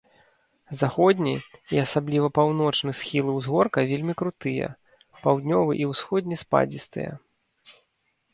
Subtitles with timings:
[0.77, 1.33] Заходні
[1.75, 4.67] і асабліва паўночны схілы ўзгорка вельмі крутыя,
[5.27, 7.11] паўднёвы і ўсходні спадзістыя.